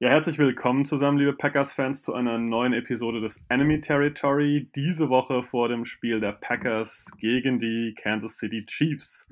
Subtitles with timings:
[0.00, 4.70] Ja, herzlich willkommen zusammen, liebe Packers-Fans, zu einer neuen Episode des Enemy Territory.
[4.76, 9.26] Diese Woche vor dem Spiel der Packers gegen die Kansas City Chiefs.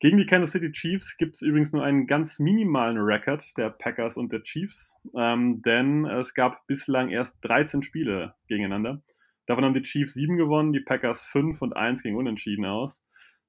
[0.00, 4.16] Gegen die Kansas City Chiefs gibt es übrigens nur einen ganz minimalen Rekord der Packers
[4.16, 9.04] und der Chiefs, ähm, denn es gab bislang erst 13 Spiele gegeneinander.
[9.46, 13.00] Davon haben die Chiefs 7 gewonnen, die Packers 5 und 1 gegen Unentschieden aus.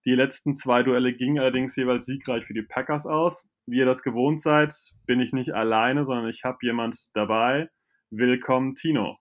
[0.04, 3.48] Die letzten zwei Duelle gingen allerdings jeweils siegreich für die Packers aus.
[3.68, 4.74] Wie ihr das gewohnt seid,
[5.06, 7.70] bin ich nicht alleine, sondern ich habe jemand dabei.
[8.10, 9.20] Willkommen, Tino.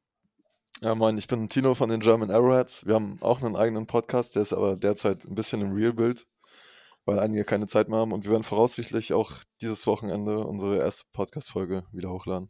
[0.80, 2.86] Ja, moin, ich bin Tino von den German Arrowheads.
[2.86, 6.26] Wir haben auch einen eigenen Podcast, der ist aber derzeit ein bisschen im Real-Bild,
[7.04, 11.04] weil einige keine Zeit mehr haben und wir werden voraussichtlich auch dieses Wochenende unsere erste
[11.12, 12.48] Podcast-Folge wieder hochladen.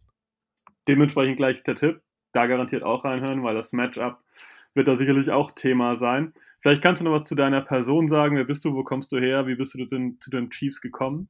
[0.87, 4.23] Dementsprechend gleich der Tipp, da garantiert auch reinhören, weil das Matchup
[4.75, 6.33] wird da sicherlich auch Thema sein.
[6.61, 8.37] Vielleicht kannst du noch was zu deiner Person sagen.
[8.37, 8.75] Wer bist du?
[8.75, 9.47] Wo kommst du her?
[9.47, 11.29] Wie bist du zu den, zu den Chiefs gekommen?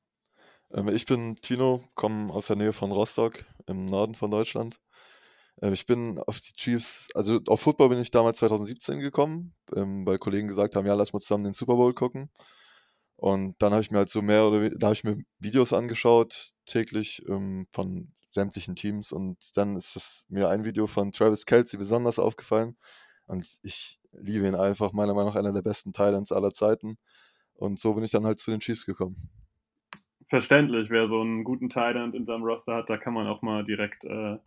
[0.72, 4.80] Ähm, ich bin Tino, komme aus der Nähe von Rostock im Norden von Deutschland.
[5.62, 10.04] Ähm, ich bin auf die Chiefs, also auf Football bin ich damals 2017 gekommen, ähm,
[10.04, 12.30] weil Kollegen gesagt haben, ja, lass mal zusammen den Super Bowl gucken.
[13.16, 16.54] Und dann habe ich mir halt so mehr oder da habe ich mir Videos angeschaut,
[16.64, 22.78] täglich von sämtlichen Teams und dann ist mir ein Video von Travis Kelsey besonders aufgefallen
[23.26, 26.98] und ich liebe ihn einfach, meiner Meinung nach einer der besten Thailands aller Zeiten.
[27.54, 29.30] Und so bin ich dann halt zu den Chiefs gekommen.
[30.26, 33.64] Verständlich, wer so einen guten Thailand in seinem Roster hat, da kann man auch mal
[33.64, 34.38] direkt äh,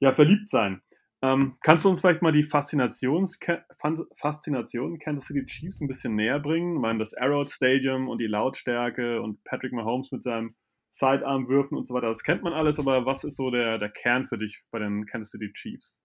[0.00, 0.82] ja, verliebt sein.
[1.20, 6.76] Ähm, kannst du uns vielleicht mal die Faszination, Kansas City Chiefs ein bisschen näher bringen?
[6.76, 10.54] Ich meine, das Arrowhead Stadium und die Lautstärke und Patrick Mahomes mit seinem
[10.90, 14.26] Sidearm-Würfen und so weiter, das kennt man alles, aber was ist so der, der Kern
[14.26, 16.00] für dich bei den Kansas City Chiefs?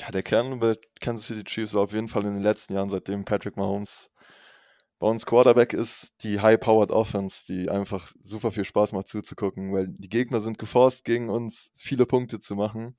[0.00, 2.88] Ja, der Kern bei Kansas City Chiefs war auf jeden Fall in den letzten Jahren,
[2.88, 4.10] seitdem Patrick Mahomes
[4.98, 9.88] bei uns Quarterback ist, die High-Powered Offense, die einfach super viel Spaß macht zuzugucken, weil
[9.88, 12.96] die Gegner sind geforst, gegen uns viele Punkte zu machen,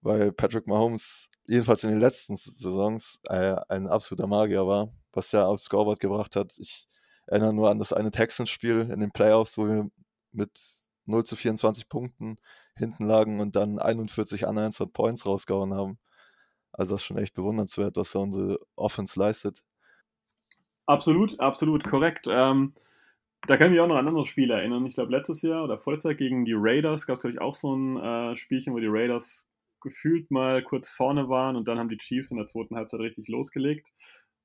[0.00, 5.48] weil Patrick Mahomes jedenfalls in den letzten Saisons äh, ein absoluter Magier war, was er
[5.48, 6.54] aufs Scoreboard gebracht hat.
[6.58, 6.88] Ich
[7.26, 9.90] erinnere nur an das eine Texans-Spiel in den Playoffs, wo wir
[10.32, 10.58] mit
[11.04, 12.36] 0 zu 24 Punkten
[12.76, 15.98] hinten lagen und dann 41 unanswered Points rausgehauen haben.
[16.76, 19.62] Also das ist schon echt bewundernswert, was da unsere Offense leistet.
[20.86, 22.26] Absolut, absolut korrekt.
[22.28, 22.74] Ähm,
[23.46, 24.84] da kann ich mich auch noch an andere Spiele erinnern.
[24.86, 27.74] Ich glaube, letztes Jahr oder Jahr gegen die Raiders gab es, glaube ich, auch so
[27.74, 29.46] ein äh, Spielchen, wo die Raiders
[29.80, 33.28] gefühlt mal kurz vorne waren und dann haben die Chiefs in der zweiten Halbzeit richtig
[33.28, 33.92] losgelegt.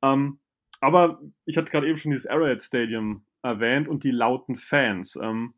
[0.02, 0.40] Ähm,
[0.82, 5.18] aber ich hatte gerade eben schon dieses Arrowhead Stadium erwähnt und die lauten Fans.
[5.22, 5.54] Ähm,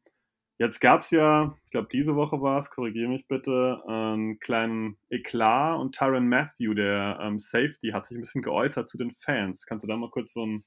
[0.61, 4.95] Jetzt gab es ja, ich glaube, diese Woche war es, korrigiere mich bitte, einen kleinen
[5.09, 9.65] Eklat und Tyron Matthew, der ähm, Safety, hat sich ein bisschen geäußert zu den Fans.
[9.65, 10.63] Kannst du da mal kurz so ein,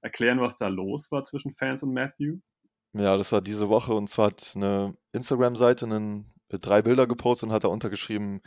[0.00, 2.38] erklären, was da los war zwischen Fans und Matthew?
[2.92, 7.62] Ja, das war diese Woche und zwar hat eine Instagram-Seite drei Bilder gepostet und hat
[7.62, 8.40] da untergeschrieben,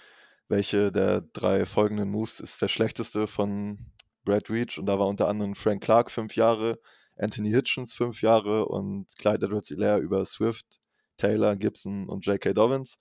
[0.50, 3.94] welche der drei folgenden Moves ist der schlechteste von
[4.26, 6.78] Brad Reach und da war unter anderem Frank Clark fünf Jahre,
[7.16, 10.79] Anthony Hitchens fünf Jahre und Clyde Edwards-Hilaire über Swift
[11.20, 12.54] Taylor, Gibson und J.K.
[12.54, 12.98] Dobbins.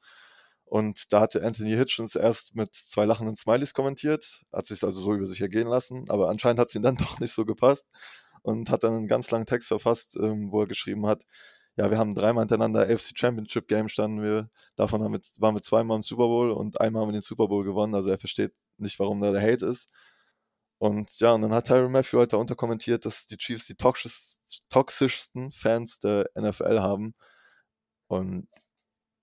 [0.68, 5.14] Und da hatte Anthony Hitchens erst mit zwei lachenden Smileys kommentiert, hat sich also so
[5.14, 7.88] über sich ergehen lassen, aber anscheinend hat es ihm dann doch nicht so gepasst
[8.42, 11.22] und hat dann einen ganz langen Text verfasst, ähm, wo er geschrieben hat,
[11.76, 15.62] ja, wir haben dreimal hintereinander AFC Championship Game standen wir, davon haben wir, waren wir
[15.62, 18.52] zweimal im Super Bowl und einmal haben wir den Super Bowl gewonnen, also er versteht
[18.78, 19.88] nicht, warum da der Hate ist.
[20.78, 23.76] Und ja, und dann hat Tyron Matthew heute unterkommentiert, dass die Chiefs die
[24.68, 27.14] toxischsten Fans der NFL haben
[28.08, 28.48] und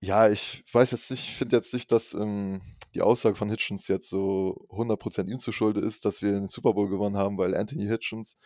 [0.02, 2.62] ja, ich weiß jetzt nicht, ich finde jetzt nicht, dass ähm,
[2.94, 6.74] die Aussage von Hitchens jetzt so 100% ihm zu Schulde ist, dass wir den Super
[6.74, 8.38] Bowl gewonnen haben, weil Anthony Hitchens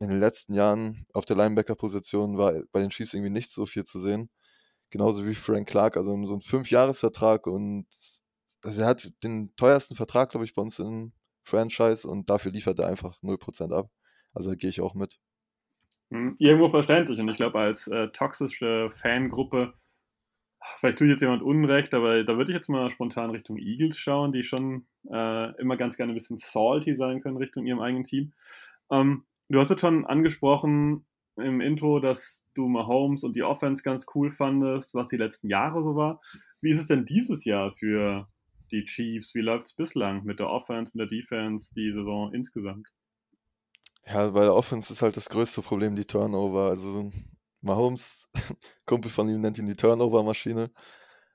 [0.00, 3.84] in den letzten Jahren auf der Linebacker-Position war bei den Chiefs irgendwie nicht so viel
[3.84, 4.30] zu sehen.
[4.90, 7.86] Genauso wie Frank Clark, also so ein Fünfjahresvertrag und
[8.62, 11.12] also er hat den teuersten Vertrag, glaube ich, bei uns in
[11.44, 13.90] Franchise und dafür liefert er einfach 0% ab.
[14.34, 15.18] Also da gehe ich auch mit.
[16.10, 17.18] Hm, irgendwo verständlich.
[17.18, 19.74] Und ich glaube, als äh, toxische Fangruppe,
[20.78, 23.98] vielleicht tue ich jetzt jemand Unrecht, aber da würde ich jetzt mal spontan Richtung Eagles
[23.98, 28.04] schauen, die schon äh, immer ganz gerne ein bisschen salty sein können Richtung ihrem eigenen
[28.04, 28.32] Team.
[28.90, 31.06] Ähm, du hast jetzt schon angesprochen
[31.36, 35.82] im Intro, dass du Mahomes und die Offense ganz cool fandest, was die letzten Jahre
[35.82, 36.20] so war.
[36.60, 38.28] Wie ist es denn dieses Jahr für
[38.70, 39.34] die Chiefs?
[39.34, 42.88] Wie läuft es bislang mit der Offense, mit der Defense, die Saison insgesamt?
[44.06, 46.68] Ja, bei der Offense ist halt das größte Problem die Turnover.
[46.68, 47.10] Also
[47.60, 48.28] Mahomes,
[48.86, 50.70] Kumpel von ihm nennt ihn die Turnover-Maschine,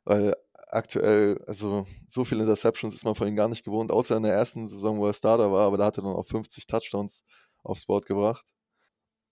[0.05, 0.35] weil
[0.69, 4.33] aktuell, also so viele Interceptions ist man von ihm gar nicht gewohnt, außer in der
[4.33, 7.25] ersten Saison, wo er Starter war, aber da hat er dann auch 50 Touchdowns
[7.63, 8.45] aufs Board gebracht.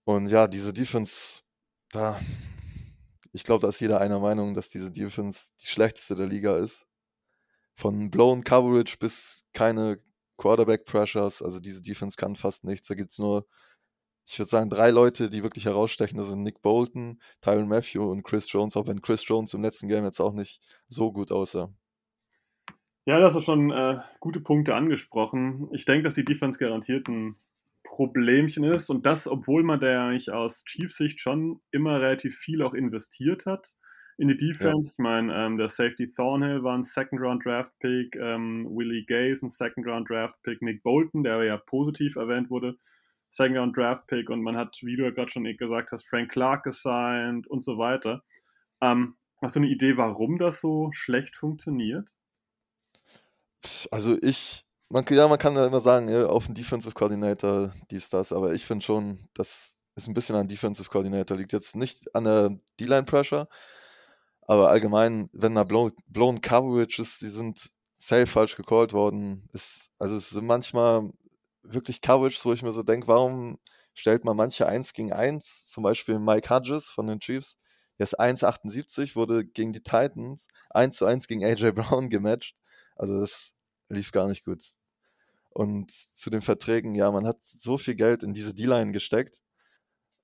[0.04, 1.40] Und ja, diese Defense,
[1.92, 2.20] da,
[3.32, 6.86] ich glaube, da ist jeder einer Meinung, dass diese Defense die schlechteste der Liga ist.
[7.74, 9.98] Von blown Coverage bis keine
[10.40, 12.88] Quarterback Pressures, also diese Defense kann fast nichts.
[12.88, 13.46] Da gibt es nur,
[14.26, 16.16] ich würde sagen, drei Leute, die wirklich herausstechen.
[16.16, 19.88] Das sind Nick Bolton, Tyron Matthew und Chris Jones, auch wenn Chris Jones im letzten
[19.88, 21.70] Game jetzt auch nicht so gut aussah.
[23.04, 25.68] Ja, das ist schon äh, gute Punkte angesprochen.
[25.72, 27.36] Ich denke, dass die Defense garantiert ein
[27.82, 32.62] Problemchen ist und das, obwohl man da eigentlich aus Chiefs Sicht schon immer relativ viel
[32.62, 33.74] auch investiert hat
[34.20, 34.88] in die Defense.
[34.88, 34.92] Ja.
[34.92, 39.32] Ich meine, ähm, der Safety Thornhill war ein Second Round Draft Pick, ähm, Willie Gay
[39.32, 42.76] ist ein Second Round Draft Pick, Nick Bolton, der ja positiv erwähnt wurde,
[43.30, 46.30] Second Round Draft Pick und man hat, wie du ja gerade schon gesagt hast, Frank
[46.30, 48.22] Clark gesigned und so weiter.
[48.82, 52.10] Ähm, hast du eine Idee, warum das so schlecht funktioniert?
[53.90, 58.10] Also ich man, ja, man kann ja immer sagen, ja, auf den Defensive Coordinator, dies,
[58.10, 61.52] das, aber ich finde schon, dass es ein bisschen an Defensive Coordinator liegt.
[61.52, 63.48] Jetzt nicht an der D-Line Pressure,
[64.50, 69.46] aber allgemein, wenn da blown, blown Coverage ist, die sind safe falsch gecallt worden.
[69.52, 71.12] Ist, also es sind manchmal
[71.62, 73.60] wirklich Coverage, wo ich mir so denke, warum
[73.94, 77.56] stellt man manche 1 gegen 1, zum Beispiel Mike Hodges von den Chiefs,
[78.00, 82.56] der ist 1,78, wurde gegen die Titans 1 zu 1 gegen AJ Brown gematcht.
[82.96, 83.54] Also das
[83.88, 84.64] lief gar nicht gut.
[85.50, 89.40] Und zu den Verträgen, ja, man hat so viel Geld in diese D-Line gesteckt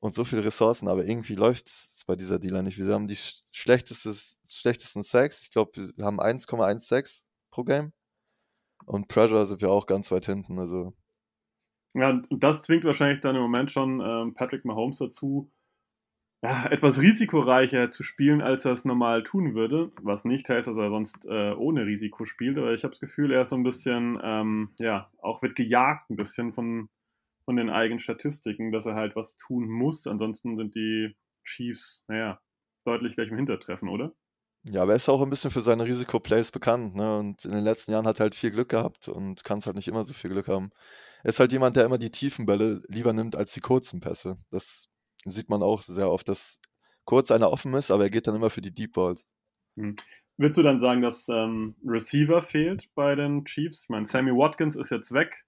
[0.07, 2.79] und so viele Ressourcen, aber irgendwie läuft es bei dieser D-Line nicht.
[2.79, 3.19] Wir haben die
[3.51, 4.15] schlechteste,
[4.49, 5.43] schlechtesten Sacks.
[5.43, 7.93] Ich glaube, wir haben 1,16 pro Game.
[8.85, 10.59] Und Pressure sind wir auch ganz weit hinten.
[10.59, 10.95] Also.
[11.95, 15.51] Ja, das zwingt wahrscheinlich dann im Moment schon ähm, Patrick Mahomes dazu,
[16.43, 19.91] ja, etwas risikoreicher zu spielen, als er es normal tun würde.
[20.03, 23.33] Was nicht heißt, dass er sonst äh, ohne Risiko spielt, aber ich habe das Gefühl,
[23.33, 26.89] er ist so ein bisschen, ähm, ja, auch wird gejagt ein bisschen von,
[27.47, 30.07] von den eigenen Statistiken, dass er halt was tun muss.
[30.07, 32.41] Ansonsten sind die Chiefs, naja,
[32.85, 34.13] deutlich gleich im Hintertreffen, oder?
[34.65, 37.19] Ja, aber er ist auch ein bisschen für seine Risikoplays bekannt, ne?
[37.19, 39.77] Und in den letzten Jahren hat er halt viel Glück gehabt und kann es halt
[39.77, 40.71] nicht immer so viel Glück haben.
[41.23, 44.39] Er ist halt jemand, der immer die tiefen Bälle lieber nimmt als die kurzen Pässe.
[44.51, 44.89] Das
[45.25, 46.61] sieht man auch sehr oft, dass
[47.05, 49.25] kurz einer offen ist, aber er geht dann immer für die Deep Balls.
[49.77, 49.95] Hm.
[50.37, 53.85] Würdest du dann sagen, dass ähm, Receiver fehlt bei den Chiefs?
[53.85, 55.45] Ich meine, Sammy Watkins ist jetzt weg.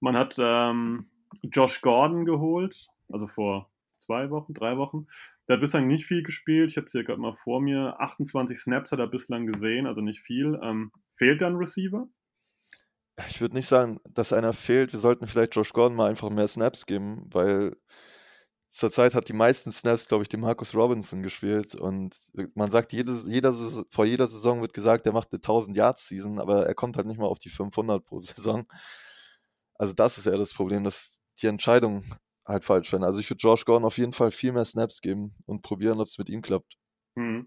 [0.00, 1.10] Man hat ähm,
[1.42, 5.06] Josh Gordon geholt, also vor zwei Wochen, drei Wochen.
[5.48, 6.70] Der hat bislang nicht viel gespielt.
[6.70, 7.96] Ich habe es hier gerade mal vor mir.
[7.98, 10.58] 28 Snaps hat er bislang gesehen, also nicht viel.
[10.62, 12.08] Ähm, fehlt dann Receiver?
[13.28, 14.92] Ich würde nicht sagen, dass einer fehlt.
[14.92, 17.76] Wir sollten vielleicht Josh Gordon mal einfach mehr Snaps geben, weil
[18.68, 21.74] zurzeit hat die meisten Snaps, glaube ich, dem Marcus Robinson gespielt.
[21.74, 22.16] Und
[22.54, 23.54] man sagt, jedes, jeder,
[23.90, 27.06] vor jeder Saison wird gesagt, der macht eine 1000 Yards Season, aber er kommt halt
[27.06, 28.66] nicht mal auf die 500 pro Saison.
[29.74, 32.04] Also das ist eher das Problem, dass die Entscheidung
[32.46, 33.04] halt falsch werden.
[33.04, 36.06] Also ich würde Josh Gordon auf jeden Fall viel mehr Snaps geben und probieren, ob
[36.06, 36.76] es mit ihm klappt.
[37.16, 37.46] Hm.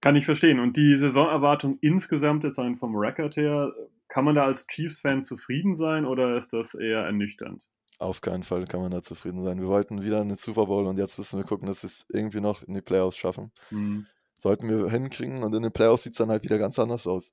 [0.00, 0.58] Kann ich verstehen.
[0.58, 3.72] Und die Saisonerwartung insgesamt jetzt vom Record her,
[4.08, 7.68] kann man da als Chiefs-Fan zufrieden sein oder ist das eher ernüchternd?
[7.98, 9.60] Auf keinen Fall kann man da zufrieden sein.
[9.60, 12.04] Wir wollten wieder in den Super Bowl und jetzt müssen wir gucken, dass wir es
[12.12, 13.52] irgendwie noch in die Playoffs schaffen.
[13.70, 14.06] Mhm.
[14.38, 17.32] Sollten wir hinkriegen und in den Playoffs sieht es dann halt wieder ganz anders aus.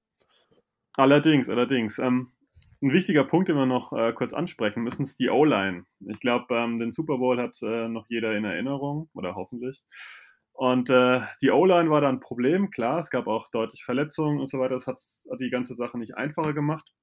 [0.93, 1.97] Allerdings, allerdings.
[1.97, 2.31] Ähm,
[2.81, 5.85] ein wichtiger Punkt, den wir noch äh, kurz ansprechen müssen, ist die O-Line.
[6.07, 9.83] Ich glaube, ähm, den Super Bowl hat äh, noch jeder in Erinnerung oder hoffentlich.
[10.53, 14.49] Und äh, die O-Line war da ein Problem, klar, es gab auch deutlich Verletzungen und
[14.49, 14.75] so weiter.
[14.75, 15.01] Das hat,
[15.39, 16.93] die ganze Sache nicht einfacher gemacht.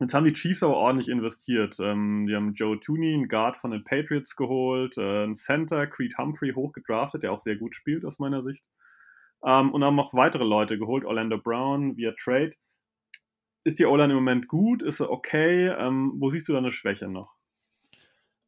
[0.00, 1.76] Jetzt haben die Chiefs aber ordentlich investiert.
[1.80, 6.18] Ähm, die haben Joe Tooney, einen Guard von den Patriots geholt, äh, einen Center, Creed
[6.18, 8.62] Humphrey, hochgedraftet, der auch sehr gut spielt aus meiner Sicht.
[9.44, 12.52] Ähm, und haben auch weitere Leute geholt, Orlando Brown via Trade.
[13.66, 14.80] Ist die O-Line im Moment gut?
[14.80, 15.66] Ist sie okay?
[15.66, 17.34] Ähm, wo siehst du da eine Schwäche noch?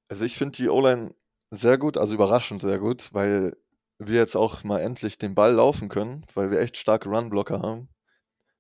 [0.07, 1.13] Also ich finde die O-Line
[1.51, 3.57] sehr gut, also überraschend sehr gut, weil
[3.99, 7.89] wir jetzt auch mal endlich den Ball laufen können, weil wir echt starke Run-Blocker haben.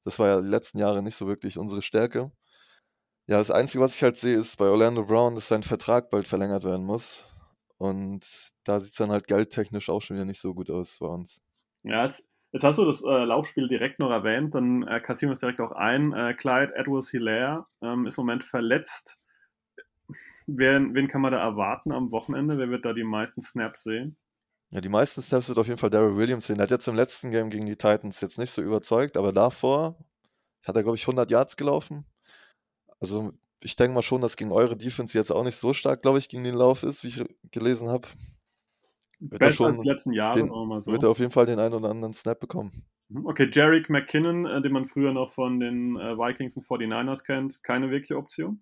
[0.03, 2.33] Das war ja die letzten Jahre nicht so wirklich unsere Stärke.
[3.29, 6.27] Ja, das Einzige, was ich halt sehe, ist bei Orlando Brown, dass sein Vertrag bald
[6.27, 7.25] verlängert werden muss.
[7.77, 8.27] Und
[8.65, 11.41] da sieht es dann halt geldtechnisch auch schon wieder nicht so gut aus bei uns.
[11.85, 15.35] Ja, jetzt, jetzt hast du das äh, Laufspiel direkt noch erwähnt, dann äh, kassieren wir
[15.35, 16.13] es direkt auch ein.
[16.13, 19.19] Äh, Clyde Edwards Hilaire ähm, ist im Moment verletzt.
[20.47, 22.57] Wen, wen kann man da erwarten am Wochenende?
[22.59, 24.17] Wer wird da die meisten Snaps sehen?
[24.71, 26.59] Ja, die meisten Snaps wird auf jeden Fall Daryl Williams sehen.
[26.59, 29.99] Er hat jetzt im letzten Game gegen die Titans jetzt nicht so überzeugt, aber davor
[30.63, 32.05] hat er, glaube ich, 100 Yards gelaufen.
[33.01, 36.19] Also ich denke mal schon, dass gegen eure Defense jetzt auch nicht so stark, glaube
[36.19, 38.09] ich, gegen den Lauf ist, wie ich gelesen habe.
[39.21, 40.93] Besser als die letzten Jahre, den, so.
[40.93, 42.85] Wird er auf jeden Fall den einen oder anderen Snap bekommen.
[43.09, 47.25] Mhm, Okay, Jarek McKinnon, äh, den man früher noch von den äh, Vikings und 49ers
[47.25, 48.61] kennt, keine wirkliche Option.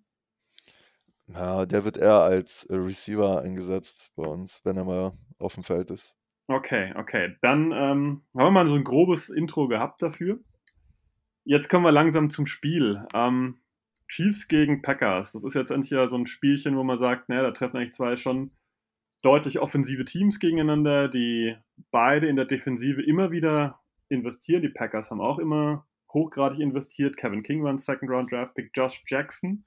[1.27, 5.63] Ja, der wird eher als äh, Receiver eingesetzt bei uns, wenn er mal auf dem
[5.63, 6.15] Feld ist.
[6.47, 7.35] Okay, okay.
[7.41, 10.39] Dann ähm, haben wir mal so ein grobes Intro gehabt dafür.
[11.43, 13.05] Jetzt kommen wir langsam zum Spiel.
[13.13, 13.59] Ähm,
[14.07, 15.33] Chiefs gegen Packers.
[15.33, 17.93] Das ist jetzt endlich ja so ein Spielchen, wo man sagt, naja, da treffen eigentlich
[17.93, 18.51] zwei schon
[19.21, 21.55] deutlich offensive Teams gegeneinander, die
[21.91, 24.61] beide in der Defensive immer wieder investieren.
[24.61, 27.17] Die Packers haben auch immer hochgradig investiert.
[27.17, 28.71] Kevin King war ein Second-Round-Draft-Pick.
[28.73, 29.65] Josh Jackson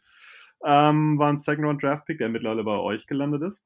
[0.64, 3.62] ähm, war ein Second-Round-Draft-Pick, der mittlerweile bei euch gelandet ist.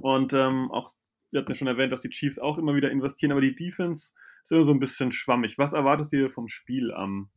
[0.00, 0.92] Und ähm, auch,
[1.30, 4.12] wir hatten ja schon erwähnt, dass die Chiefs auch immer wieder investieren, aber die Defense
[4.42, 5.58] ist immer so ein bisschen schwammig.
[5.58, 7.30] Was erwartest du vom Spiel am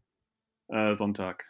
[0.67, 1.45] äh, Sonntag?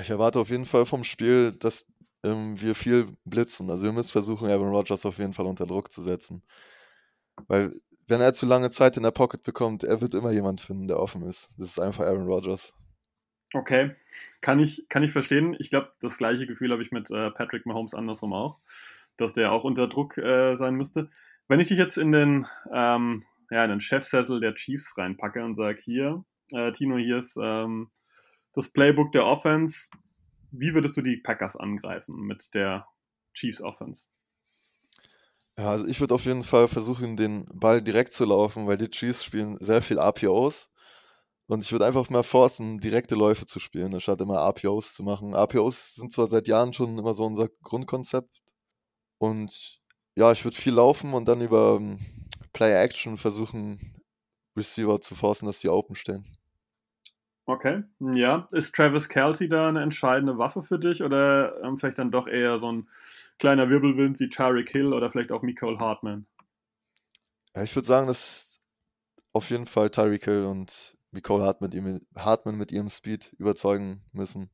[0.00, 1.86] Ich erwarte auf jeden Fall vom Spiel, dass
[2.26, 3.70] ähm, wir viel blitzen.
[3.70, 6.42] Also wir müssen versuchen, Aaron Rodgers auf jeden Fall unter Druck zu setzen.
[7.48, 10.88] Weil wenn er zu lange Zeit in der Pocket bekommt, er wird immer jemand finden,
[10.88, 11.50] der offen ist.
[11.58, 12.72] Das ist einfach Aaron Rodgers.
[13.54, 13.94] Okay,
[14.40, 15.56] kann ich, kann ich verstehen.
[15.58, 18.58] Ich glaube, das gleiche Gefühl habe ich mit äh, Patrick Mahomes andersrum auch,
[19.16, 21.10] dass der auch unter Druck äh, sein müsste.
[21.48, 25.78] Wenn ich dich jetzt in den, ähm, ja, den Chefsessel der Chiefs reinpacke und sage,
[25.80, 27.90] hier, äh, Tino, hier ist ähm,
[28.52, 29.88] das Playbook der Offense,
[30.60, 32.86] wie würdest du die Packers angreifen mit der
[33.34, 34.06] Chiefs Offense?
[35.58, 38.90] Ja, also ich würde auf jeden Fall versuchen, den Ball direkt zu laufen, weil die
[38.90, 40.68] Chiefs spielen sehr viel APOs.
[41.48, 45.34] Und ich würde einfach mal forcen, direkte Läufe zu spielen, anstatt immer APOs zu machen.
[45.34, 48.42] APOs sind zwar seit Jahren schon immer so unser Grundkonzept.
[49.18, 49.80] Und
[50.16, 52.00] ja, ich würde viel laufen und dann über um,
[52.52, 54.02] Play Action versuchen,
[54.56, 56.35] Receiver zu forcen, dass die open stehen.
[57.46, 58.48] Okay, ja.
[58.50, 62.58] Ist Travis Kelsey da eine entscheidende Waffe für dich oder ähm, vielleicht dann doch eher
[62.58, 62.88] so ein
[63.38, 66.26] kleiner Wirbelwind wie Tyreek Hill oder vielleicht auch Nicole Hartman?
[67.54, 68.60] Ja, ich würde sagen, dass
[69.32, 74.50] auf jeden Fall Tyreek Hill und Nicole Hartman Hartman mit ihrem Speed überzeugen müssen.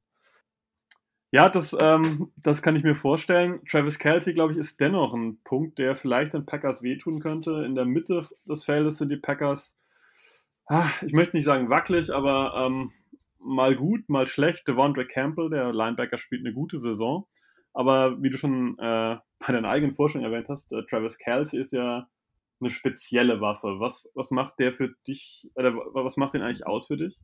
[1.31, 3.65] Ja, das, ähm, das kann ich mir vorstellen.
[3.65, 7.65] Travis Kelsey, glaube ich, ist dennoch ein Punkt, der vielleicht den Packers wehtun könnte.
[7.65, 9.79] In der Mitte des Feldes sind die Packers
[10.67, 12.93] Ah, ich möchte nicht sagen wackelig, aber ähm,
[13.39, 14.67] mal gut, mal schlecht.
[14.69, 17.27] Devondre Campbell, der Linebacker, spielt eine gute Saison.
[17.75, 21.73] Aber wie du schon äh, bei deinen eigenen Forschungen erwähnt hast, äh, Travis Kelsey ist
[21.73, 22.09] ja
[22.61, 23.81] eine spezielle Waffe.
[23.81, 27.19] Was, was macht der für dich, oder was macht den eigentlich aus für dich?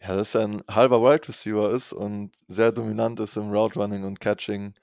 [0.00, 4.04] Ja, dass er ein halber Wide Receiver ist und sehr dominant ist im Route Running
[4.04, 4.74] und Catching,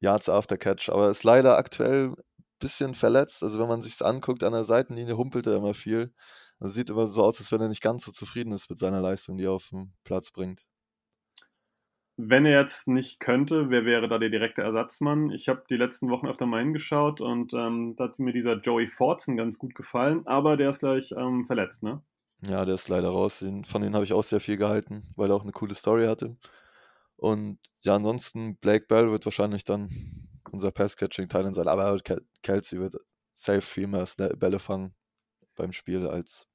[0.00, 2.16] Yards after Catch, aber ist leider aktuell ein
[2.58, 3.42] bisschen verletzt.
[3.42, 6.12] Also wenn man sich anguckt, an der Seitenlinie humpelt er immer viel.
[6.58, 9.00] Das sieht immer so aus, als wenn er nicht ganz so zufrieden ist mit seiner
[9.00, 10.66] Leistung, die er auf den Platz bringt.
[12.18, 15.30] Wenn er jetzt nicht könnte, wer wäre da der direkte Ersatzmann?
[15.30, 18.86] Ich habe die letzten Wochen öfter mal hingeschaut und ähm, da hat mir dieser Joey
[18.86, 22.02] Fortson ganz gut gefallen, aber der ist gleich ähm, verletzt, ne?
[22.40, 23.44] Ja, der ist leider raus.
[23.66, 26.36] Von denen habe ich auch sehr viel gehalten, weil er auch eine coole Story hatte.
[27.16, 29.90] Und ja, ansonsten, Blake Bell wird wahrscheinlich dann
[30.50, 31.98] unser Pass-Catching-Teil sein, aber
[32.42, 32.96] Kelsey wird
[33.34, 34.06] safe viel mehr
[34.38, 34.94] Bälle fangen
[35.56, 36.46] beim Spiel als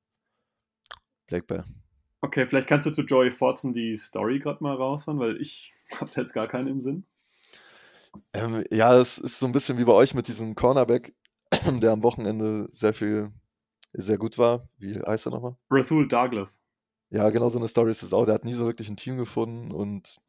[1.27, 1.65] Black Bell.
[2.21, 6.11] Okay, vielleicht kannst du zu Joey Fortson die Story gerade mal raushauen, weil ich habe
[6.15, 7.05] jetzt gar keinen im Sinn.
[8.33, 11.13] Ähm, ja, es ist so ein bisschen wie bei euch mit diesem Cornerback,
[11.81, 13.31] der am Wochenende sehr viel,
[13.93, 14.67] sehr gut war.
[14.77, 15.55] Wie heißt er nochmal?
[15.69, 16.59] Rasul Douglas.
[17.09, 18.25] Ja, genau so eine Story ist es auch.
[18.25, 20.19] Der hat nie so wirklich ein Team gefunden und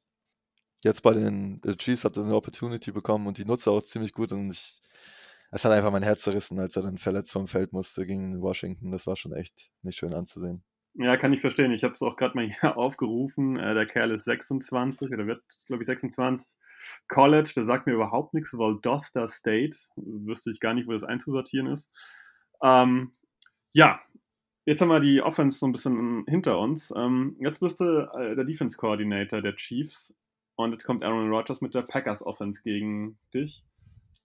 [0.82, 3.82] jetzt bei den äh, Chiefs hat er eine Opportunity bekommen und die nutzt er auch
[3.82, 4.80] ziemlich gut und ich
[5.52, 8.90] es hat einfach mein Herz zerrissen, als er dann verletzt vom Feld musste gegen Washington.
[8.90, 10.64] Das war schon echt nicht schön anzusehen.
[10.94, 11.72] Ja, kann ich verstehen.
[11.72, 13.58] Ich habe es auch gerade mal hier aufgerufen.
[13.58, 16.56] Äh, der Kerl ist 26 oder wird, glaube ich, 26.
[17.06, 18.56] College, der sagt mir überhaupt nichts.
[18.56, 21.90] Valdosta State, wüsste ich gar nicht, wo das einzusortieren ist.
[22.62, 23.12] Ähm,
[23.72, 24.00] ja,
[24.64, 26.94] jetzt haben wir die Offense so ein bisschen hinter uns.
[26.96, 30.14] Ähm, jetzt bist du äh, der Defense Coordinator der Chiefs
[30.56, 33.64] und jetzt kommt Aaron Rodgers mit der Packers Offense gegen dich.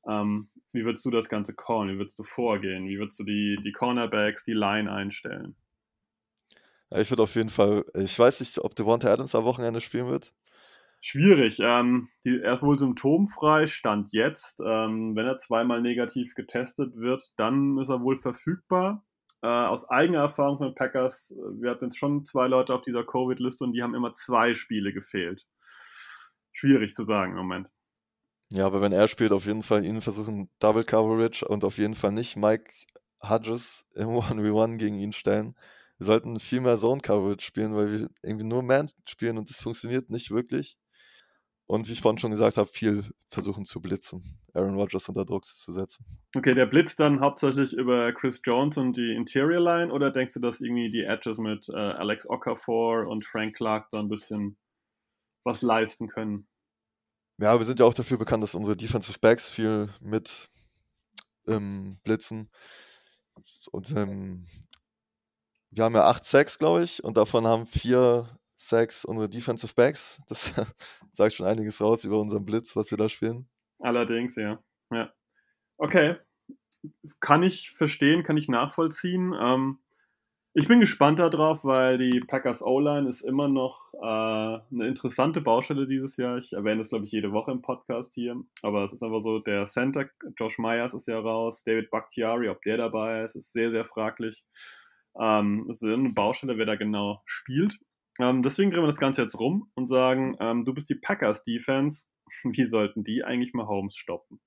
[0.08, 1.90] Ähm, wie würdest du das Ganze callen?
[1.90, 2.88] Wie würdest du vorgehen?
[2.88, 5.56] Wie würdest du die, die Cornerbacks, die Line einstellen?
[6.90, 10.08] Ja, ich würde auf jeden Fall, ich weiß nicht, ob Devonta Adams am Wochenende spielen
[10.08, 10.34] wird.
[11.00, 11.60] Schwierig.
[11.60, 14.60] Ähm, die, er ist wohl symptomfrei, stand jetzt.
[14.66, 19.06] Ähm, wenn er zweimal negativ getestet wird, dann ist er wohl verfügbar.
[19.44, 23.04] Äh, aus eigener Erfahrung von Packers, äh, wir hatten jetzt schon zwei Leute auf dieser
[23.04, 25.46] Covid-Liste und die haben immer zwei Spiele gefehlt.
[26.52, 27.68] Schwierig zu sagen im Moment.
[28.50, 31.96] Ja, aber wenn er spielt, auf jeden Fall ihn versuchen Double Coverage und auf jeden
[31.96, 32.72] Fall nicht Mike
[33.22, 35.56] Hodges im 1v1 gegen ihn stellen.
[35.98, 39.60] Wir sollten viel mehr Zone Coverage spielen, weil wir irgendwie nur Man spielen und das
[39.60, 40.78] funktioniert nicht wirklich.
[41.66, 45.44] Und wie ich vorhin schon gesagt habe, viel versuchen zu blitzen, Aaron Rodgers unter Druck
[45.44, 46.06] zu setzen.
[46.34, 50.40] Okay, der blitzt dann hauptsächlich über Chris Jones und die Interior Line oder denkst du,
[50.40, 54.56] dass irgendwie die Edges mit äh, Alex Okafor und Frank Clark da ein bisschen
[55.44, 56.48] was leisten können?
[57.40, 60.50] Ja, wir sind ja auch dafür bekannt, dass unsere Defensive Backs viel mit
[61.48, 62.50] ähm, blitzen.
[63.72, 64.48] Und ähm,
[65.70, 70.20] wir haben ja acht Sacks, glaube ich, und davon haben vier Sacks unsere Defensive Backs.
[70.28, 70.54] Das
[71.14, 73.48] sagt schon einiges raus über unseren Blitz, was wir da spielen.
[73.80, 74.60] Allerdings, ja.
[74.92, 75.14] ja.
[75.78, 76.18] Okay.
[77.20, 79.36] Kann ich verstehen, kann ich nachvollziehen.
[79.40, 79.80] Ähm,
[80.58, 85.86] ich bin gespannt darauf, weil die Packers O-Line ist immer noch äh, eine interessante Baustelle
[85.86, 86.40] dieses Jahr.
[86.40, 88.42] Ich erwähne das, glaube ich, jede Woche im Podcast hier.
[88.64, 92.64] Aber es ist einfach so, der Center, Josh Myers ist ja raus, David Bakhtiari, ob
[92.64, 94.46] der dabei ist, ist sehr, sehr fraglich.
[95.20, 97.78] Ähm, es ist eine Baustelle, wer da genau spielt.
[98.20, 101.44] Ähm, deswegen drehen wir das Ganze jetzt rum und sagen, ähm, du bist die Packers
[101.44, 102.08] Defense.
[102.44, 104.40] Wie sollten die eigentlich mal Holmes stoppen?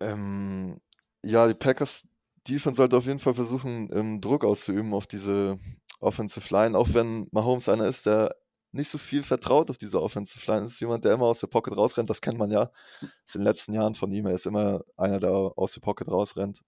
[0.00, 0.80] Ähm,
[1.22, 2.08] ja, die Packers
[2.48, 5.58] Defense sollte auf jeden Fall versuchen, ähm, Druck auszuüben auf diese
[6.00, 8.34] Offensive Line, auch wenn Mahomes einer ist, der
[8.72, 10.62] nicht so viel vertraut auf diese Offensive Line.
[10.62, 12.70] Das ist jemand, der immer aus der Pocket rausrennt, das kennt man ja.
[13.00, 14.26] Das ist in den letzten Jahren von ihm.
[14.26, 16.62] Er ist immer einer, der aus der Pocket rausrennt.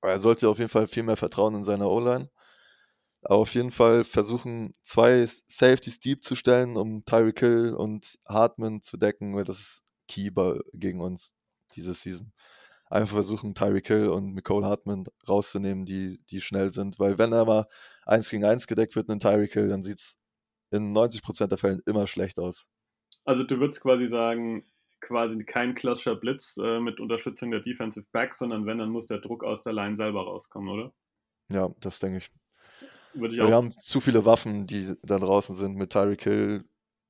[0.00, 2.30] Aber er sollte auf jeden Fall viel mehr Vertrauen in seine O-Line.
[3.22, 8.80] Aber auf jeden Fall versuchen, zwei Safeties deep zu stellen, um Tyreek Hill und Hartman
[8.80, 10.30] zu decken, weil das ist key
[10.72, 11.34] gegen uns
[11.74, 12.32] diese Season
[12.90, 16.98] einfach versuchen, Tyreek Hill und Nicole Hartman rauszunehmen, die, die schnell sind.
[16.98, 17.66] Weil wenn er mal
[18.04, 20.18] eins gegen eins gedeckt wird, in Tyreek Hill, dann sieht es
[20.70, 22.66] in 90% der Fällen immer schlecht aus.
[23.24, 24.64] Also du würdest quasi sagen,
[25.00, 29.18] quasi kein klassischer Blitz äh, mit Unterstützung der Defensive Back, sondern wenn, dann muss der
[29.18, 30.92] Druck aus der Line selber rauskommen, oder?
[31.48, 32.30] Ja, das denke ich.
[33.12, 36.64] Ich wir haben zu viele Waffen, die da draußen sind mit Tyreek Hill,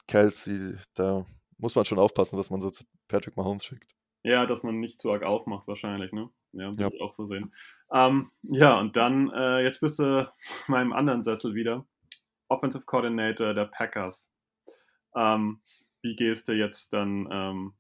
[0.07, 1.27] Kelsey, da
[1.59, 3.95] muss man schon aufpassen, was man so zu Patrick Mahomes schickt.
[4.23, 6.31] Ja, dass man nicht zu arg aufmacht, wahrscheinlich, ne?
[6.53, 6.91] Ja, würde ja.
[6.93, 7.53] ich auch so sehen.
[7.93, 10.31] Ähm, ja, und dann, äh, jetzt bist du
[10.69, 11.87] in meinem anderen Sessel wieder.
[12.49, 14.29] Offensive Coordinator der Packers.
[15.15, 15.63] Ähm,
[16.03, 17.75] wie gehst du jetzt dann ähm,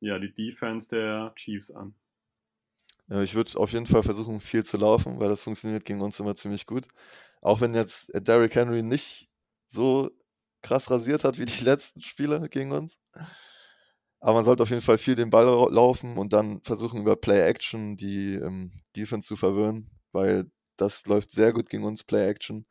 [0.00, 1.94] ja, die Defense der Chiefs an?
[3.08, 6.20] Ja, ich würde auf jeden Fall versuchen, viel zu laufen, weil das funktioniert gegen uns
[6.20, 6.86] immer ziemlich gut.
[7.40, 9.28] Auch wenn jetzt Derrick Henry nicht
[9.66, 10.10] so
[10.62, 12.98] krass rasiert hat wie die letzten Spiele gegen uns.
[14.22, 17.96] Aber man sollte auf jeden Fall viel den Ball laufen und dann versuchen, über Play-Action
[17.96, 22.64] die ähm, Defense zu verwirren, weil das läuft sehr gut gegen uns, Play-Action.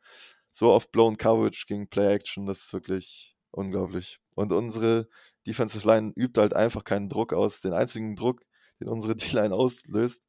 [0.50, 4.18] So oft Blown Coverage gegen Play-Action, das ist wirklich unglaublich.
[4.34, 5.08] Und unsere
[5.46, 7.60] Defensive Line übt halt einfach keinen Druck aus.
[7.60, 8.40] Den einzigen Druck,
[8.80, 10.26] den unsere D-Line auslöst,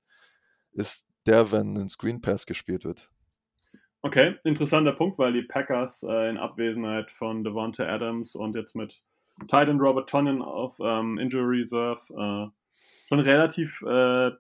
[0.74, 3.10] ist der, wenn ein Screen Pass gespielt wird.
[4.02, 9.02] Okay, interessanter Punkt, weil die Packers äh, in Abwesenheit von Devonta Adams und jetzt mit
[9.42, 12.52] Titan Robert Tonyan auf ähm, Injury Reserve äh,
[13.08, 14.32] schon relativ äh,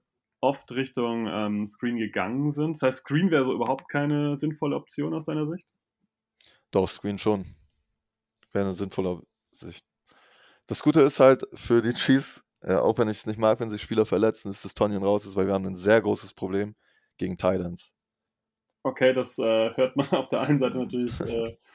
[0.42, 2.74] oft Richtung ähm, Screen gegangen sind.
[2.74, 5.68] Das heißt, Screen wäre so überhaupt keine sinnvolle Option aus deiner Sicht?
[6.72, 7.46] Doch, Screen schon.
[8.52, 9.86] Wäre eine sinnvolle Sicht.
[10.68, 13.70] Das Gute ist halt für die Chiefs, äh, auch wenn ich es nicht mag, wenn
[13.70, 16.76] sich Spieler verletzen, ist, dass Tonyan raus ist, weil wir haben ein sehr großes Problem
[17.18, 17.94] gegen Titans.
[18.84, 21.58] Okay, das äh, hört man auf der einen Seite natürlich äh,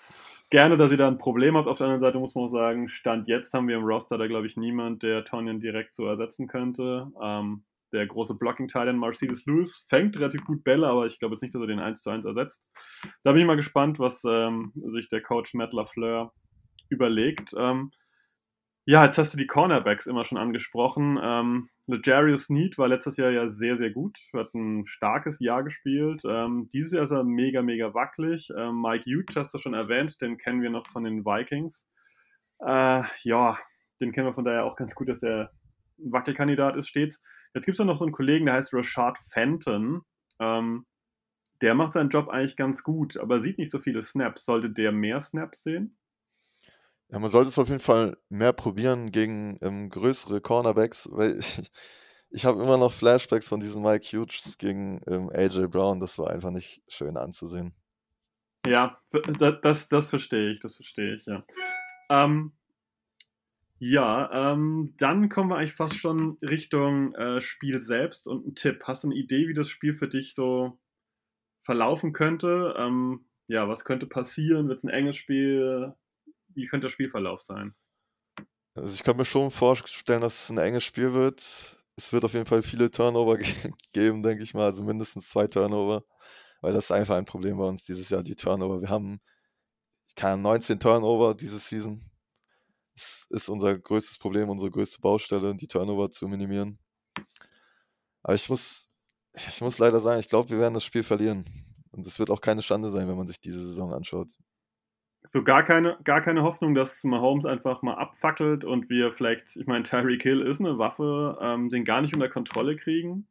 [0.50, 1.68] gerne, dass ihr da ein Problem habt.
[1.68, 4.26] Auf der anderen Seite muss man auch sagen, Stand jetzt haben wir im Roster da,
[4.26, 7.10] glaube ich, niemand, der Tonyan direkt so ersetzen könnte.
[7.22, 11.42] Ähm, der große Blocking-Teil in Mercedes Lewis fängt relativ gut Bälle, aber ich glaube jetzt
[11.42, 12.62] nicht, dass er den 1 zu 1 ersetzt.
[13.24, 16.32] Da bin ich mal gespannt, was ähm, sich der Coach Matt LaFleur
[16.90, 17.54] überlegt.
[17.58, 17.90] Ähm,
[18.88, 21.20] ja, jetzt hast du die Cornerbacks immer schon angesprochen.
[21.22, 26.22] Ähm, Legarius Need war letztes Jahr ja sehr, sehr gut, hat ein starkes Jahr gespielt.
[26.24, 28.48] Ähm, dieses Jahr ist er mega, mega wackelig.
[28.56, 31.84] Ähm, Mike Hughes hast du schon erwähnt, den kennen wir noch von den Vikings.
[32.60, 33.58] Äh, ja,
[34.00, 35.50] den kennen wir von daher auch ganz gut, dass er
[35.98, 37.20] ein Wackelkandidat ist stets.
[37.52, 40.00] Jetzt gibt es noch so einen Kollegen, der heißt Rashad Fenton.
[40.40, 40.86] Ähm,
[41.60, 44.46] der macht seinen Job eigentlich ganz gut, aber sieht nicht so viele Snaps.
[44.46, 45.98] Sollte der mehr Snaps sehen?
[47.10, 51.62] Ja, man sollte es auf jeden Fall mehr probieren gegen ähm, größere Cornerbacks, weil ich,
[52.30, 56.00] ich habe immer noch Flashbacks von diesem Mike Hughes gegen ähm, AJ Brown.
[56.00, 57.74] Das war einfach nicht schön anzusehen.
[58.66, 59.00] Ja,
[59.38, 61.44] das, das, das verstehe ich, das verstehe ich, ja.
[62.10, 62.52] Ähm,
[63.78, 68.82] ja, ähm, dann kommen wir eigentlich fast schon Richtung äh, Spiel selbst und ein Tipp.
[68.84, 70.78] Hast du eine Idee, wie das Spiel für dich so
[71.62, 72.74] verlaufen könnte?
[72.76, 74.68] Ähm, ja, was könnte passieren?
[74.68, 75.94] Wird es ein enges Spiel?
[76.58, 77.74] Wie könnte der Spielverlauf sein?
[78.74, 81.40] Also ich kann mir schon vorstellen, dass es ein enges Spiel wird.
[81.96, 83.38] Es wird auf jeden Fall viele Turnover
[83.92, 86.04] geben, denke ich mal, also mindestens zwei Turnover,
[86.60, 88.80] weil das ist einfach ein Problem bei uns dieses Jahr, die Turnover.
[88.80, 89.20] Wir haben
[90.16, 92.04] keine 19 Turnover diese Season.
[92.94, 96.80] Das ist unser größtes Problem, unsere größte Baustelle, die Turnover zu minimieren.
[98.22, 98.88] Aber ich muss,
[99.32, 101.44] ich muss leider sagen, ich glaube, wir werden das Spiel verlieren.
[101.92, 104.32] Und es wird auch keine Schande sein, wenn man sich diese Saison anschaut.
[105.30, 109.66] So gar keine, gar keine Hoffnung, dass Mahomes einfach mal abfackelt und wir vielleicht, ich
[109.66, 113.26] meine, Tyreek Hill ist eine Waffe, ähm, den gar nicht unter Kontrolle kriegen.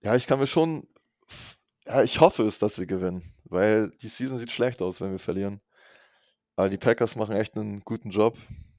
[0.00, 0.88] ja, ich kann mir schon,
[1.84, 5.18] ja, ich hoffe es, dass wir gewinnen, weil die Season sieht schlecht aus, wenn wir
[5.18, 5.60] verlieren.
[6.56, 8.38] Aber die Packers machen echt einen guten Job.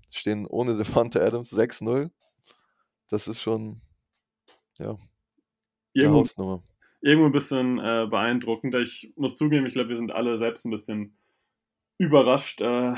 [0.10, 2.10] Stehen ohne Devonta Adams 6-0.
[3.10, 3.80] Das ist schon,
[4.80, 4.98] ja,
[5.94, 6.64] irgendwo, Hausnummer.
[7.02, 8.74] Irgendwo ein bisschen äh, beeindruckend.
[8.74, 11.17] Ich muss zugeben, ich glaube, wir sind alle selbst ein bisschen
[11.98, 12.94] überrascht, äh,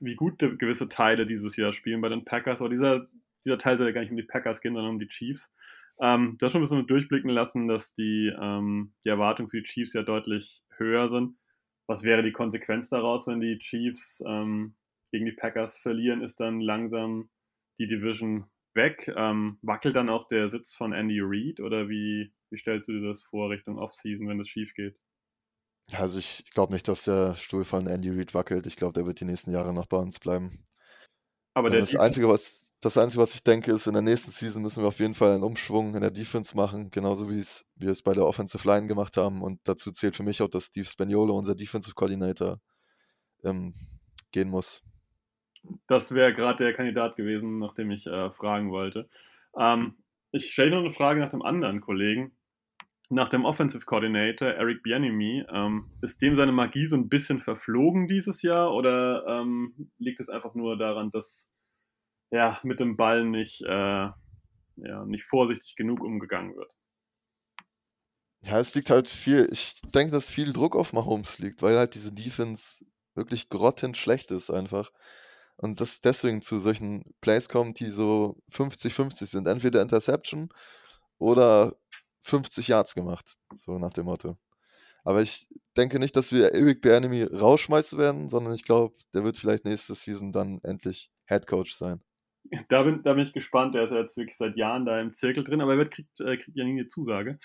[0.00, 2.60] wie gut gewisse Teile dieses Jahr spielen bei den Packers.
[2.60, 3.08] Aber dieser,
[3.44, 5.52] dieser Teil soll ja gar nicht um die Packers gehen, sondern um die Chiefs.
[6.00, 9.92] Ähm, das schon ein bisschen durchblicken lassen, dass die, ähm, die Erwartungen für die Chiefs
[9.94, 11.36] ja deutlich höher sind.
[11.86, 14.74] Was wäre die Konsequenz daraus, wenn die Chiefs ähm,
[15.12, 16.22] gegen die Packers verlieren?
[16.22, 17.30] Ist dann langsam
[17.78, 19.12] die Division weg?
[19.16, 23.06] Ähm, wackelt dann auch der Sitz von Andy Reid oder wie, wie stellst du dir
[23.06, 24.96] das vor Richtung Offseason, wenn es schief geht?
[25.92, 28.66] Also ich glaube nicht, dass der Stuhl von Andy Reid wackelt.
[28.66, 30.66] Ich glaube, der wird die nächsten Jahre noch bei uns bleiben.
[31.54, 34.82] Aber das Einzige, was das Einzige, was ich denke, ist, in der nächsten Season müssen
[34.82, 38.02] wir auf jeden Fall einen Umschwung in der Defense machen, genauso wie es wir es
[38.02, 39.42] bei der Offensive Line gemacht haben.
[39.42, 42.60] Und dazu zählt für mich auch, dass Steve Spaniolo, unser Defensive Coordinator,
[43.42, 43.74] ähm,
[44.32, 44.82] gehen muss.
[45.86, 49.08] Das wäre gerade der Kandidat gewesen, nach dem ich äh, fragen wollte.
[49.58, 49.96] Ähm,
[50.30, 52.36] ich stelle noch eine Frage nach dem anderen Kollegen.
[53.10, 58.08] Nach dem Offensive Coordinator, Eric Bianimi, ähm, ist dem seine Magie so ein bisschen verflogen
[58.08, 61.46] dieses Jahr oder ähm, liegt es einfach nur daran, dass
[62.30, 64.08] ja, mit dem Ball nicht, äh,
[64.76, 66.72] ja, nicht vorsichtig genug umgegangen wird?
[68.42, 71.94] Ja, es liegt halt viel, ich denke, dass viel Druck auf Mahomes liegt, weil halt
[71.94, 74.90] diese Defense wirklich grottenschlecht ist einfach.
[75.56, 79.46] Und das deswegen zu solchen Plays kommt, die so 50-50 sind.
[79.46, 80.48] Entweder Interception
[81.18, 81.76] oder
[82.24, 84.36] 50 Yards gemacht, so nach dem Motto.
[85.04, 89.36] Aber ich denke nicht, dass wir Eric Bianemi rausschmeißen werden, sondern ich glaube, der wird
[89.36, 92.00] vielleicht nächste Season dann endlich Head Coach sein.
[92.68, 93.74] Da bin, da bin ich gespannt.
[93.74, 96.20] Der ist ja jetzt wirklich seit Jahren da im Zirkel drin, aber er wird, kriegt,
[96.20, 97.38] äh, kriegt ja nie eine Zusage.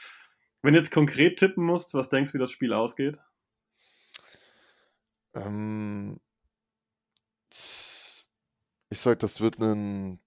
[0.62, 3.18] Wenn du jetzt konkret tippen musst, was denkst du, wie das Spiel ausgeht?
[5.34, 6.20] Ähm,
[7.52, 10.20] ich sag, das wird ein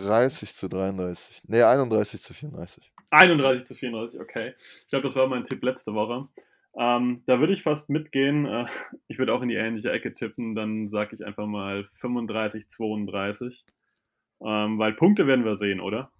[0.00, 1.40] 30 zu 33.
[1.46, 2.92] Nee, 31 zu 34.
[3.10, 4.54] 31 zu 34, okay.
[4.58, 6.28] Ich glaube, das war mein Tipp letzte Woche.
[6.76, 8.46] Ähm, da würde ich fast mitgehen.
[8.46, 8.66] Äh,
[9.08, 10.54] ich würde auch in die ähnliche Ecke tippen.
[10.54, 13.64] Dann sage ich einfach mal 35, 32.
[14.44, 16.10] Ähm, weil Punkte werden wir sehen, oder?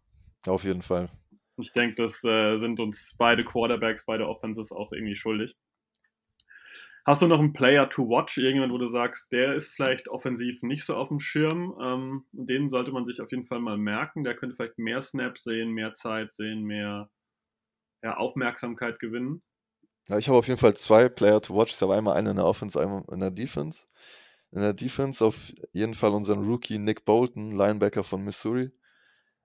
[0.46, 1.08] Auf jeden Fall.
[1.56, 5.56] Ich denke, das äh, sind uns beide Quarterbacks, beide Offenses auch irgendwie schuldig.
[7.06, 10.62] Hast du noch einen Player to watch, irgendjemand, wo du sagst, der ist vielleicht offensiv
[10.62, 11.74] nicht so auf dem Schirm?
[11.78, 14.24] Ähm, den sollte man sich auf jeden Fall mal merken.
[14.24, 17.10] Der könnte vielleicht mehr Snaps sehen, mehr Zeit sehen, mehr
[18.02, 19.42] ja, Aufmerksamkeit gewinnen.
[20.08, 21.74] Ja, ich habe auf jeden Fall zwei Player to watch.
[21.74, 23.86] Ich habe einmal einen in der Offense, einmal in der Defense.
[24.52, 25.36] In der Defense auf
[25.72, 28.70] jeden Fall unseren Rookie Nick Bolton, Linebacker von Missouri.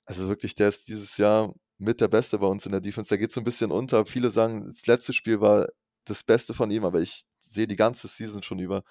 [0.05, 3.09] Also wirklich, der ist dieses Jahr mit der Beste bei uns in der Defense.
[3.09, 4.05] Der geht so ein bisschen unter.
[4.05, 5.67] Viele sagen, das letzte Spiel war
[6.05, 8.83] das Beste von ihm, aber ich sehe die ganze Season schon über.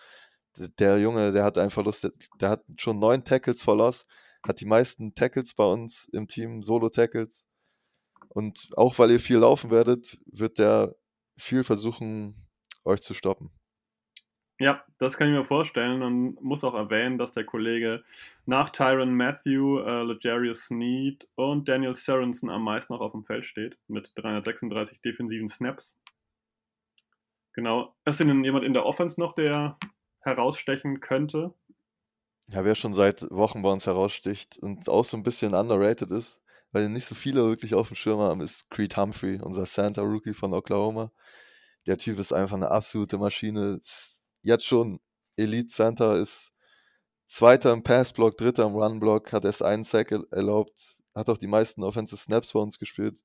[0.79, 4.07] Der Junge, der hat einen Verlust, der hat schon neun Tackles verlost,
[4.43, 7.47] hat die meisten Tackles bei uns im Team, Solo-Tackles.
[8.29, 10.95] Und auch weil ihr viel laufen werdet, wird der
[11.37, 12.49] viel versuchen,
[12.85, 13.51] euch zu stoppen.
[14.61, 18.03] Ja, das kann ich mir vorstellen und muss auch erwähnen, dass der Kollege
[18.45, 23.45] nach Tyron Matthew, äh, Legarius Sneed und Daniel Sorensen am meisten noch auf dem Feld
[23.45, 25.97] steht, mit 336 defensiven Snaps.
[27.59, 27.93] Genau.
[28.05, 29.77] Ist denn jemand in der Offense noch, der
[30.21, 31.53] herausstechen könnte?
[32.47, 36.41] Ja, wer schon seit Wochen bei uns heraussticht und auch so ein bisschen underrated ist,
[36.71, 40.35] weil nicht so viele wirklich auf dem Schirm haben, ist Creed Humphrey, unser Santa Rookie
[40.35, 41.11] von Oklahoma.
[41.89, 43.81] Der Typ ist einfach eine absolute Maschine.
[44.43, 45.01] Jetzt schon
[45.35, 46.53] Elite Center, ist
[47.27, 51.83] Zweiter im Passblock, Dritter im Runblock, hat erst einen Sack erlaubt, hat auch die meisten
[51.83, 53.25] Offensive Snaps bei uns gespielt.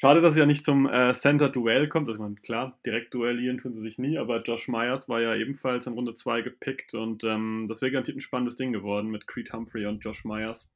[0.00, 2.08] Schade, dass es ja nicht zum äh, Center-Duell kommt.
[2.08, 5.86] Also, man, klar, direkt duellieren tun sie sich nie, aber Josh Myers war ja ebenfalls
[5.86, 9.52] in Runde 2 gepickt und ähm, das wäre garantiert ein spannendes Ding geworden mit Creed
[9.52, 10.70] Humphrey und Josh Myers,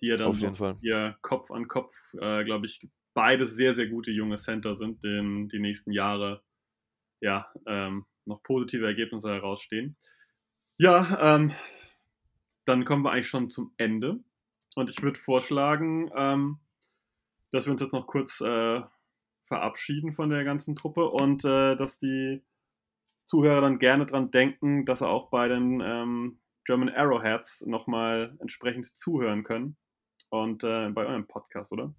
[0.00, 0.76] die ja dann Fall.
[0.80, 5.48] ihr Kopf an Kopf, äh, glaube ich, beides sehr, sehr gute junge Center sind, denen
[5.48, 6.42] die nächsten Jahre
[7.20, 9.96] ja ähm, noch positive Ergebnisse herausstehen.
[10.78, 11.52] Ja, ähm,
[12.64, 14.18] dann kommen wir eigentlich schon zum Ende.
[14.74, 16.58] Und ich würde vorschlagen, ähm,
[17.52, 18.80] dass wir uns jetzt noch kurz äh,
[19.42, 22.42] verabschieden von der ganzen Truppe und äh, dass die
[23.24, 28.86] Zuhörer dann gerne dran denken, dass sie auch bei den ähm, German Arrowheads nochmal entsprechend
[28.86, 29.76] zuhören können.
[30.30, 31.94] Und äh, bei eurem Podcast, oder?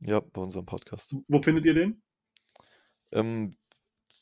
[0.00, 1.14] Ja, bei unserem Podcast.
[1.28, 2.02] Wo findet ihr den?
[3.12, 3.56] Ähm,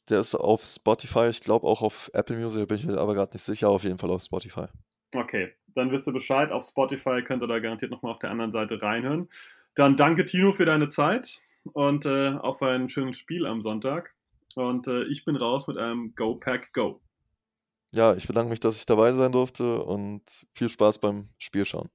[0.09, 3.35] der ist auf Spotify, ich glaube auch auf Apple Music, bin ich mir aber gerade
[3.35, 4.67] nicht sicher, auf jeden Fall auf Spotify.
[5.15, 6.51] Okay, dann wisst ihr Bescheid.
[6.51, 9.29] Auf Spotify könnt ihr da garantiert nochmal auf der anderen Seite reinhören.
[9.79, 11.41] Dann danke Tino für deine Zeit
[11.73, 14.13] und äh, auf ein schönes Spiel am Sonntag.
[14.57, 17.01] Und äh, ich bin raus mit einem Go Pack Go.
[17.93, 21.91] Ja, ich bedanke mich, dass ich dabei sein durfte und viel Spaß beim Spielschauen.